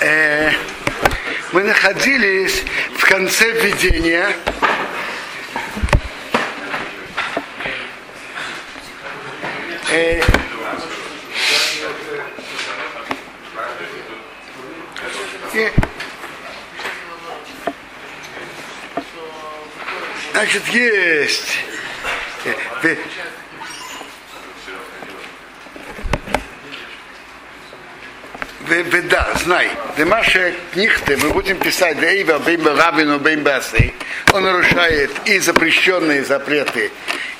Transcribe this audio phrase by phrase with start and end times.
[0.00, 0.50] Э,
[1.52, 2.62] мы находились
[2.98, 4.28] в конце введения
[9.90, 10.20] э,
[15.54, 15.72] и,
[20.32, 21.58] значит, есть
[28.72, 33.62] э, да, знай, Демаша книгты мы будем писать Эйва, Беймба Рабину, Беймба.
[34.32, 36.90] Он нарушает и запрещенные запреты,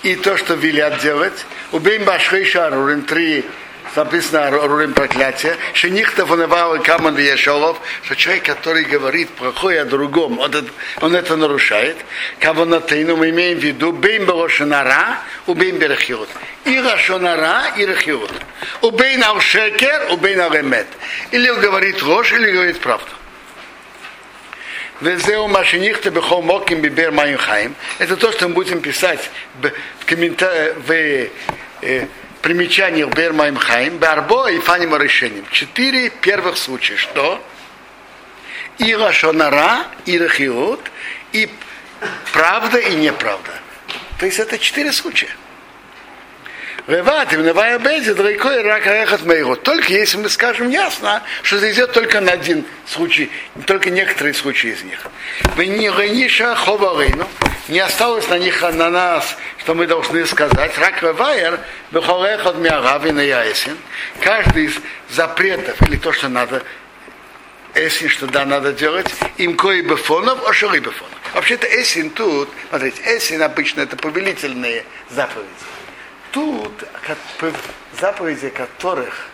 [0.02, 1.46] и то, что велят делать.
[1.72, 3.44] У Беймба Шхейша Арурим три
[3.96, 10.38] написано Арурим проклятие, что никто вонывал Каман Яшолов, что человек, который говорит плохое о другом,
[10.38, 10.64] он, это,
[11.00, 11.96] он это нарушает.
[12.40, 16.28] Каванатейну мы имеем в виду Бейм Белошинара, у Бейм Берахиот.
[16.64, 18.32] И לשון הרע, и רכילות.
[18.82, 20.86] ובין על שקר, ובין על אמת.
[21.32, 23.10] Или он говорит ложь, или говорит правду.
[25.00, 27.74] וזהו מה שנכתוב בכל מקום בבאר מים חיים.
[27.98, 30.92] Это то, что мы будем писать в комментариях, в
[31.82, 32.06] э,
[32.40, 35.44] примечаниях באר מים חיים, בארבעה אופנים ראשונים.
[35.50, 36.96] Четыре первых случая.
[36.96, 37.42] Что?
[38.78, 40.80] И לשון הרע, и רכילות,
[41.32, 41.50] и
[42.32, 43.52] правда, и неправда.
[44.18, 45.30] То есть это четыре случая.
[46.88, 49.54] Реват, Невая Бейзи, Драйкой, Рак, Рехат, Мейру.
[49.54, 53.30] Только если мы скажем ясно, что это идет только на один случай,
[53.66, 54.98] только некоторые случаи из них.
[55.54, 57.28] Вы не Рейниша Ховарейну,
[57.68, 60.76] не осталось на них, на нас, что мы должны сказать.
[60.76, 61.60] Рак Ревайер,
[61.92, 63.78] Бехорехат Миаравин и Яесин.
[64.20, 64.74] Каждый из
[65.08, 66.64] запретов, или то, что надо,
[67.74, 71.14] Эсин, что да, надо делать, им кои бефонов, ошери бефонов.
[71.32, 75.46] Вообще-то Эсин тут, смотрите, Эсин обычно это повелительные заповеди
[76.32, 76.72] тут
[78.00, 79.28] заповеди которых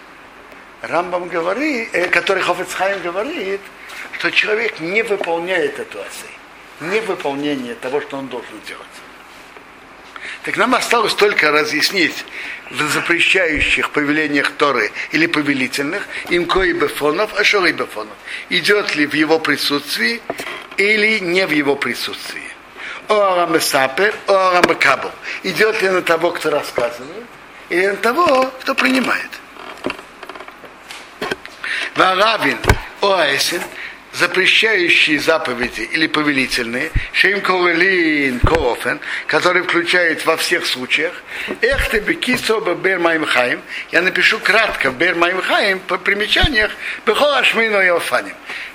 [0.82, 3.60] Рамбам говорит, э, которых Хофицхайм говорит,
[4.12, 6.38] что человек не выполняет эту асей,
[6.80, 8.86] не выполнение того, что он должен делать.
[10.44, 12.24] Так нам осталось только разъяснить
[12.70, 18.14] в запрещающих повелениях Торы или повелительных им кои бефонов, а шоры бефонов.
[18.48, 20.20] Идет ли в его присутствии
[20.76, 22.47] или не в его присутствии.
[23.08, 25.10] Орамесапер, Орамекабл.
[25.42, 27.24] Идет ли на того, кто рассказывает,
[27.70, 29.30] или на того, кто принимает.
[31.94, 32.58] Варавин,
[33.00, 33.62] Оэсин,
[34.12, 41.12] запрещающие заповеди или повелительные, Шейм Ковелин Коофен, который включает во всех случаях,
[41.60, 46.70] Эх ты бекисо бер Хайм, я напишу кратко в бер Хайм по примечаниях
[47.06, 47.90] Бехол Ашмейно и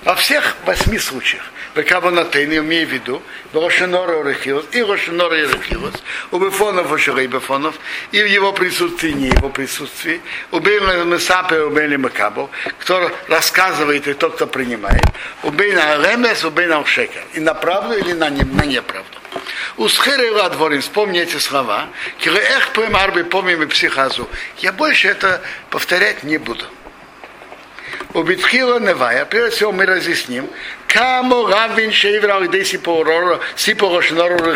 [0.04, 1.44] Во всех восьми случаях.
[1.76, 3.22] Бекаванатейн, имею в виду,
[3.54, 5.94] Рошенора Рехилос, и Рошенора Рехилос,
[6.32, 7.76] у Бефонов Ошерей Бефонов,
[8.12, 14.08] и в его присутствии, не его присутствии, у Бейна Месапе, у Бейна Макабо, кто рассказывает
[14.08, 15.04] и тот, кто принимает,
[15.42, 19.18] у Бейна Ремес, у Бейна Ушекер, и на правду или на, не, на неправду.
[19.78, 21.88] У Схерела дворим, вспомни эти слова,
[22.20, 24.30] Киреэх Пэм Арби помним и психазу.
[24.60, 25.42] Я больше это
[25.72, 26.66] повторять не буду.
[28.13, 30.47] У Битхила Невая, прежде всего мы разъясним,
[30.88, 34.56] Камо раввин шейврал идей сипорошнору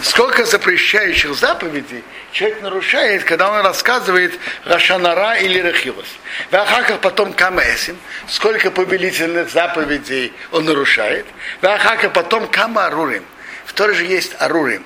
[0.00, 6.06] Сколько запрещающих заповедей человек нарушает, когда он рассказывает Рашанара или Рахилос.
[6.52, 11.26] Вахаках потом Камаэсим, сколько повелительных заповедей он нарушает.
[11.60, 13.24] Вахаках потом Кама Арурим.
[13.66, 14.84] В той же есть Арурим.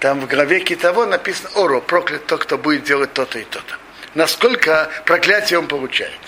[0.00, 3.76] Там в главе Китово написано Оро, проклят тот, кто будет делать то-то и то-то.
[4.14, 6.18] Насколько проклятие он получает.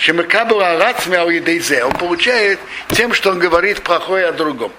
[0.00, 4.72] Шемакабула Рацмя Он получает тем, что он говорит плохое о другом.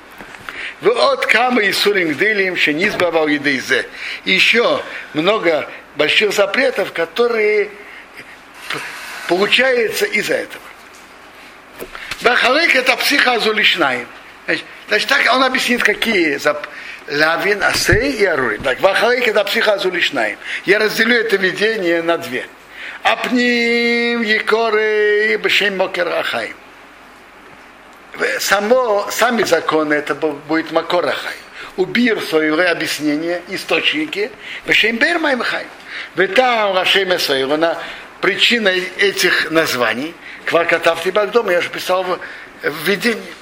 [0.81, 3.85] Вот кама и сурим дылим шенизбавал едейзе.
[4.25, 4.81] Еще
[5.13, 7.69] много больших запретов, которые
[9.27, 10.63] получаются из-за этого.
[12.21, 14.07] Бахалек это психоазулишнаем.
[14.87, 16.67] Значит, так он объяснит, какие зап...
[17.07, 18.57] Лавин, Асей и Арури.
[18.57, 20.37] Так, Вахалек это психоазулишнаем.
[20.65, 22.47] Я разделю это видение на две.
[23.03, 26.53] Апним Якоры Бешем Мокер Ахай.
[28.39, 31.35] Само, сами законы это будет Макор Ахай.
[31.77, 34.29] Убир свое объяснение, источники,
[34.65, 35.65] Бешем Бер Маймхай.
[36.15, 37.77] Ветам Рашем Эсойрона,
[38.21, 40.13] причина этих названий,
[40.45, 42.19] Кваркатав Тибагдом, я же писал в,
[42.61, 43.33] в видении.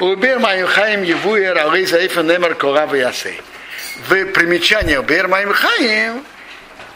[0.00, 3.40] Убер Маймхаем Евуер Алейза Эйфен Немер Корав Ясей.
[4.08, 6.24] В примечании Убер Маймхаем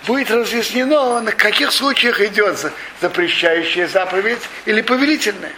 [0.06, 5.52] будет разъяснено, на каких случаях идет запрещающая заповедь или повелительная.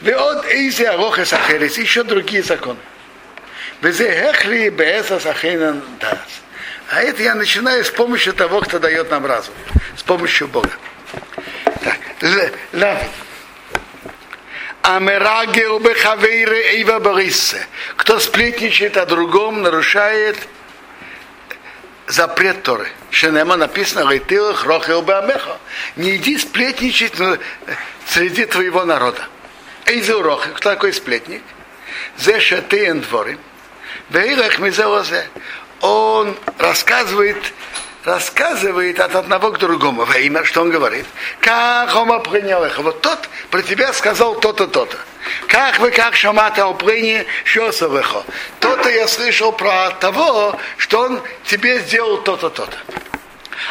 [0.00, 2.78] Веот эйзи арохе сахерис, еще другие законы.
[3.82, 6.18] Безе хехли беэса сахейнан дас.
[6.90, 9.54] А это я начинаю с помощью того, кто дает нам разум.
[9.96, 10.70] С помощью Бога.
[11.82, 11.98] Так.
[12.72, 13.08] Лавин.
[14.82, 17.66] Амерагел бехавейре эйва бариссе.
[17.96, 20.36] Кто сплетничает о другом, нарушает
[22.06, 22.88] запрет Торы.
[23.10, 25.58] Шенема написано Рейтила Хрохел Бамеха.
[25.96, 27.14] Не иди сплетничать
[28.06, 29.22] среди твоего народа.
[29.86, 31.42] Эйзу Рохи, кто такой сплетник?
[32.18, 33.38] Зе шатеен дворим.
[34.10, 35.28] Веирах мизелозе.
[35.80, 37.52] Он рассказывает
[38.06, 40.04] рассказывает от одного к другому.
[40.04, 41.04] Во имя, что он говорит?
[41.40, 42.78] Как он принял их?
[42.78, 44.96] Вот тот про тебя сказал то-то, то-то.
[45.48, 48.24] Как вы, как шамата опрыни шосовыхо.
[48.60, 52.76] То-то я слышал про того, что он тебе сделал то-то, то-то.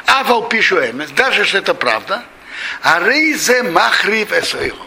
[0.05, 0.79] А вол пишу
[1.15, 2.23] даже если это правда,
[2.81, 4.85] а рейзе махрив эсоиху.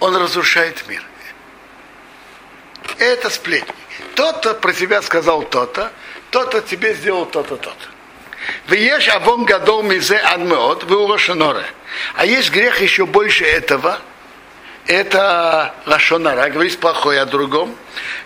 [0.00, 1.02] Он разрушает мир.
[2.98, 3.74] Это сплетни.
[4.16, 5.92] Тот-то про тебя сказал то-то,
[6.30, 7.91] тот-то тебе сделал то-то, то-то.
[8.68, 11.64] Веешь авон гадол мизе адмеот, вы урошеноре.
[12.14, 14.00] А есть грех еще больше этого,
[14.86, 17.76] это лашонара, говорить плохое о другом.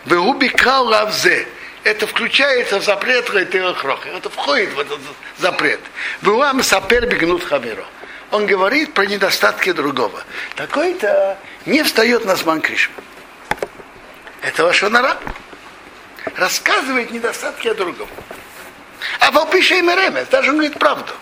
[0.04, 1.46] Вы убикал лавзе.
[1.84, 3.76] Это включается в запрет Райтера
[4.16, 4.98] Это входит в этот
[5.38, 5.80] запрет.
[6.22, 7.84] Вы вам сапер бегнут хамиро.
[8.32, 10.24] Он говорит про недостатки другого.
[10.56, 12.94] Такой-то не встает на зман кришма.
[14.42, 15.16] Это лашонара.
[16.34, 18.08] Рассказывает недостатки о другом.
[19.20, 21.12] А волпиша им ремес, даже он говорит правду.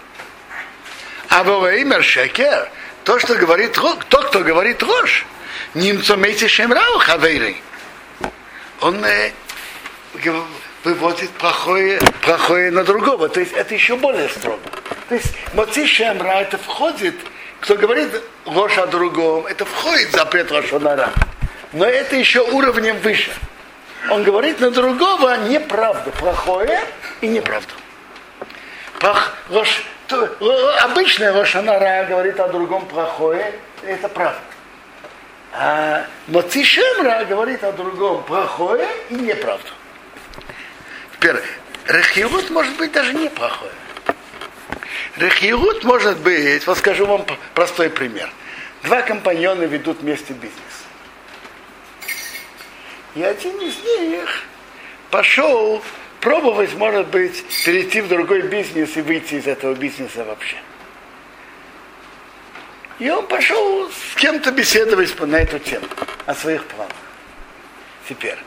[1.28, 2.70] А во шекер,
[3.04, 5.26] то, что говорит тот, кто говорит ложь,
[5.75, 7.56] немцо мейте шемрау хавейры.
[8.81, 9.31] Он э,
[10.84, 13.28] выводит плохое, плохое на другого.
[13.28, 14.60] То есть это еще более строго.
[15.08, 17.14] То есть моци шемра это входит,
[17.60, 18.10] кто говорит
[18.44, 21.12] ложь о другом, это входит в запрет лошонара.
[21.72, 23.32] Но это еще уровнем выше.
[24.10, 26.81] Он говорит на другого неправду, плохое
[27.25, 27.73] и неправду.
[29.00, 30.29] Пах, ложь, то,
[30.82, 34.41] обычная лошанара говорит о другом плохое, это правда.
[35.53, 39.71] А Моцишемра говорит о другом плохое и неправду.
[41.15, 41.37] Теперь,
[41.87, 43.73] Рехиут может быть даже неплохое.
[45.17, 47.25] Рехиут может быть, вот скажу вам
[47.55, 48.31] простой пример.
[48.82, 50.61] Два компаньона ведут вместе бизнес.
[53.15, 54.43] И один из них
[55.11, 55.81] пошел
[56.25, 60.56] пробовать, может быть, перейти в другой бизнес и выйти из этого бизнеса вообще.
[62.99, 65.87] И он пошел с кем-то беседовать на эту тему,
[66.25, 66.97] о своих планах.
[68.09, 68.38] Теперь,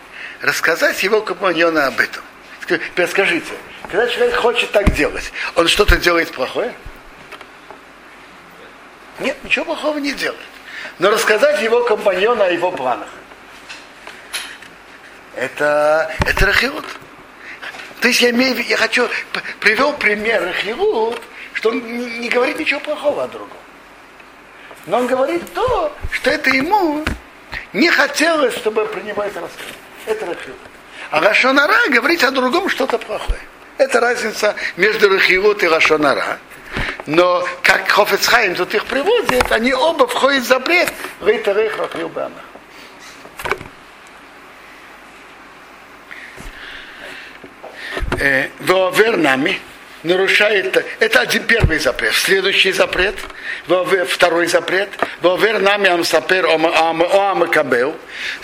[0.41, 2.23] рассказать его компаньону об этом.
[2.67, 3.53] Теперь скажите,
[3.83, 6.73] когда человек хочет так делать, он что-то делает плохое?
[9.19, 10.41] Нет, ничего плохого не делает.
[10.97, 13.09] Но рассказать его компаньону о его планах–
[15.35, 16.85] это, это рахиут.
[18.01, 19.07] То есть я, имею, я хочу,
[19.59, 21.21] привел пример рахиут,
[21.53, 21.79] что он
[22.19, 23.57] не, говорит ничего плохого о другом.
[24.85, 27.03] Но он говорит то, что это ему
[27.73, 29.41] не хотелось, чтобы про него это
[30.25, 30.57] рахиут.
[31.09, 33.39] А Рашонара говорит о другом что-то плохое.
[33.77, 36.39] Это разница между Рахиут и Рашонара.
[37.05, 40.91] Но как Хофецхайм тут их приводит, они оба входят в запрет.
[41.21, 42.43] Рейтерех Рахил Бамах.
[47.95, 48.06] э,
[48.59, 49.59] Вовер нами
[50.03, 52.13] нарушает, это один первый запрет.
[52.13, 53.15] Следующий запрет,
[54.07, 54.89] второй запрет,
[55.21, 57.95] Вовер нами амсапер оамакабел,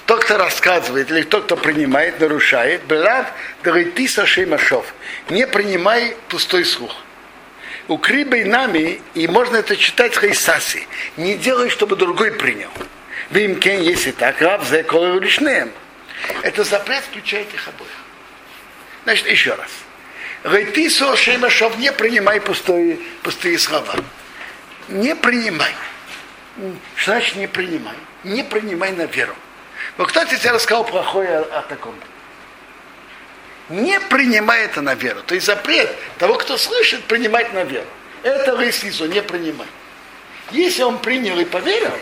[0.05, 3.27] тот, кто рассказывает, или тот, кто принимает, нарушает, Белав
[3.63, 4.93] Даритиса Шеймашов,
[5.29, 6.95] не принимай пустой слух.
[7.87, 12.69] У Крибой нами, и можно это читать хайсаси, не делай, чтобы другой принял.
[13.29, 14.77] Вы им кен, если так, раб за
[16.43, 18.02] Это запрет включает их обоих.
[19.03, 19.69] Значит, еще раз.
[20.43, 23.95] Рейтисо Шемашов, не принимай пустые, пустые слова.
[24.89, 25.73] Не принимай.
[26.95, 27.95] Что значит не принимай?
[28.23, 29.35] Не принимай на веру.
[29.97, 31.95] Но кто тебе рассказал плохое о, о таком?
[33.69, 35.21] Не принимай это на веру.
[35.23, 37.87] То есть запрет того, кто слышит, принимать на веру.
[38.21, 39.67] Это Рейсису, не принимай.
[40.51, 41.93] Если он принял и поверил,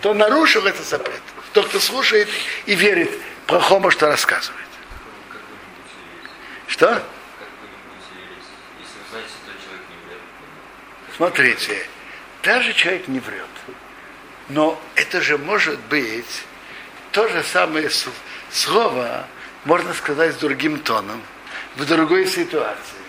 [0.00, 1.20] то нарушил этот запрет.
[1.52, 2.28] Тот, кто слушает
[2.66, 3.10] и верит
[3.46, 4.64] плохому, что рассказывает.
[6.74, 7.00] Что?
[11.16, 11.86] Смотрите,
[12.42, 13.46] даже человек не врет.
[14.48, 16.42] Но это же может быть
[17.12, 17.88] то же самое
[18.50, 19.24] слово,
[19.64, 21.22] можно сказать с другим тоном,
[21.76, 23.04] в другой ситуации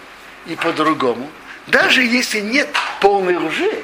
[0.45, 1.31] и по-другому.
[1.65, 2.69] Даже если нет
[3.01, 3.83] полной лжи,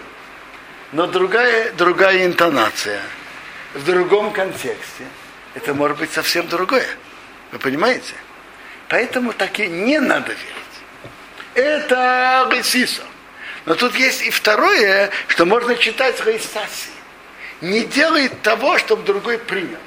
[0.92, 3.02] но другая, другая интонация,
[3.74, 5.08] в другом контексте,
[5.56, 6.88] это может быть совсем другое.
[7.52, 8.14] Вы понимаете?
[8.92, 10.76] Поэтому таки не надо верить.
[11.56, 13.04] Это Ресиса.
[13.66, 16.90] Но тут есть и второе, что можно читать в Рейсаси.
[17.62, 19.80] Не делай того, чтобы другой принял.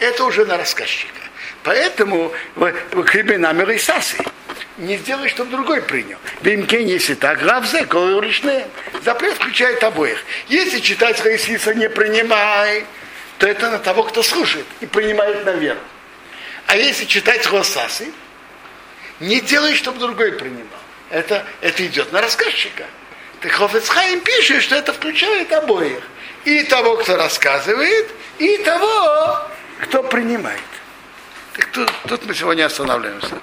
[0.00, 1.20] Это уже на рассказчика.
[1.62, 4.18] Поэтому в Хребенами Рейсаси
[4.76, 6.18] не сделай, чтобы другой принял.
[6.40, 8.66] Бимкен, если так, равзе, колоричные.
[9.04, 10.18] Запрет включает обоих.
[10.48, 12.84] Если читать Рейсиса не принимай,
[13.38, 15.78] то это на того, кто слушает и принимает на веру.
[16.66, 18.08] А если читать Росасы,
[19.20, 20.80] не делай, чтобы другой принимал.
[21.10, 22.84] Это, это идет на рассказчика.
[23.40, 26.02] Так Хофецхайм пишет, что это включает обоих.
[26.44, 28.08] И того, кто рассказывает,
[28.38, 29.48] и того,
[29.80, 30.60] кто принимает.
[31.54, 33.40] Так тут, тут мы сегодня останавливаемся.